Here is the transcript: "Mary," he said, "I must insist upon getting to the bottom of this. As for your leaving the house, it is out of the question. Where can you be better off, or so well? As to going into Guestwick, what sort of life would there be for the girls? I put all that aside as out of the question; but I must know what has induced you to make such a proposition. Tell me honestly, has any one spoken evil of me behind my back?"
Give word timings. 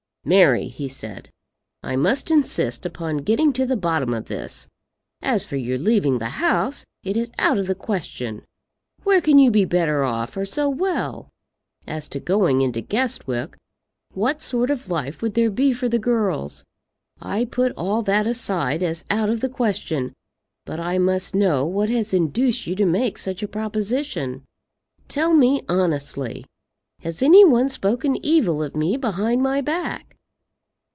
"Mary," 0.23 0.67
he 0.67 0.87
said, 0.87 1.31
"I 1.81 1.95
must 1.95 2.29
insist 2.29 2.85
upon 2.85 3.23
getting 3.25 3.51
to 3.53 3.65
the 3.65 3.75
bottom 3.75 4.13
of 4.13 4.25
this. 4.25 4.67
As 5.19 5.45
for 5.45 5.55
your 5.55 5.79
leaving 5.79 6.19
the 6.19 6.29
house, 6.29 6.85
it 7.03 7.17
is 7.17 7.31
out 7.39 7.57
of 7.57 7.65
the 7.65 7.73
question. 7.73 8.45
Where 9.03 9.19
can 9.19 9.39
you 9.39 9.49
be 9.49 9.65
better 9.65 10.03
off, 10.03 10.37
or 10.37 10.45
so 10.45 10.69
well? 10.69 11.29
As 11.87 12.07
to 12.09 12.19
going 12.19 12.61
into 12.61 12.81
Guestwick, 12.81 13.57
what 14.13 14.43
sort 14.43 14.69
of 14.69 14.91
life 14.91 15.23
would 15.23 15.33
there 15.33 15.49
be 15.49 15.73
for 15.73 15.89
the 15.89 15.97
girls? 15.97 16.63
I 17.19 17.43
put 17.43 17.71
all 17.75 18.03
that 18.03 18.27
aside 18.27 18.83
as 18.83 19.03
out 19.09 19.31
of 19.31 19.41
the 19.41 19.49
question; 19.49 20.13
but 20.65 20.79
I 20.79 20.99
must 20.99 21.33
know 21.33 21.65
what 21.65 21.89
has 21.89 22.13
induced 22.13 22.67
you 22.67 22.75
to 22.75 22.85
make 22.85 23.17
such 23.17 23.41
a 23.41 23.47
proposition. 23.47 24.43
Tell 25.07 25.33
me 25.33 25.63
honestly, 25.67 26.45
has 26.99 27.23
any 27.23 27.43
one 27.43 27.69
spoken 27.69 28.23
evil 28.23 28.61
of 28.61 28.75
me 28.75 28.95
behind 28.97 29.41
my 29.41 29.59
back?" 29.61 30.05